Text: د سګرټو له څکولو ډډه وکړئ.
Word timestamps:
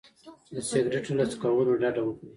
د 0.55 0.55
سګرټو 0.69 1.11
له 1.19 1.25
څکولو 1.31 1.71
ډډه 1.81 2.01
وکړئ. 2.03 2.29